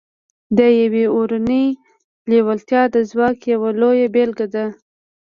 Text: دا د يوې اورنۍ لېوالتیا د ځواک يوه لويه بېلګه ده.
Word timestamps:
دا 0.57 0.67
د 0.71 0.75
يوې 0.81 1.03
اورنۍ 1.15 1.67
لېوالتیا 2.29 2.81
د 2.95 2.97
ځواک 3.09 3.39
يوه 3.53 3.69
لويه 3.79 4.07
بېلګه 4.13 4.47
ده. 4.53 4.65